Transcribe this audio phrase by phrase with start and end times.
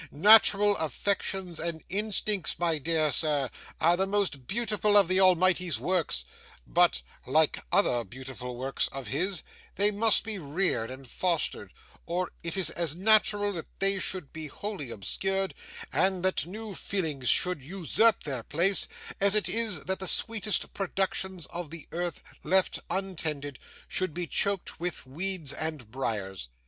[0.09, 6.25] Natural affections and instincts, my dear sir, are the most beautiful of the Almighty's works,
[6.65, 9.43] but like other beautiful works of His,
[9.75, 11.71] they must be reared and fostered,
[12.07, 15.53] or it is as natural that they should be wholly obscured,
[15.93, 18.87] and that new feelings should usurp their place,
[19.19, 24.79] as it is that the sweetest productions of the earth, left untended, should be choked
[24.79, 26.49] with weeds and briers.